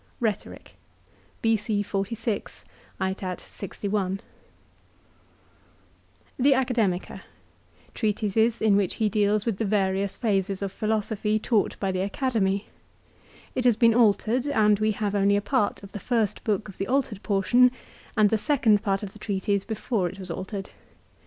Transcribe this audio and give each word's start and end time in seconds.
* 0.09 0.19
The 0.19 0.31
Treatises, 1.43 1.91
in 2.23 2.41
which 8.77 8.95
he 8.95 9.09
deals 9.09 9.45
with 9.45 9.57
the 9.59 9.63
various 9.63 10.17
Academica 10.17 10.17
phases 10.19 10.61
of 10.63 10.71
Philosophy 10.71 11.37
taught 11.37 11.79
by 11.79 11.91
the 11.91 11.99
Academy. 11.99 12.65
It 13.53 13.63
has 13.65 13.77
been 13.77 13.93
altered, 13.93 14.47
and 14.47 14.79
we 14.79 14.91
have 14.93 15.13
only 15.13 15.35
a 15.35 15.39
part 15.41 15.83
of 15.83 15.91
the 15.91 15.99
first 15.99 16.43
book 16.43 16.67
of 16.67 16.79
the 16.79 16.87
altered 16.87 17.21
portion 17.21 17.69
and 18.17 18.31
the. 18.31 18.39
second 18.39 18.81
part 18.81 19.03
of 19.03 19.13
the 19.13 19.19
treatise 19.19 19.63
before 19.63 20.09
it 20.09 20.17
was 20.17 20.31
altered. 20.31 20.71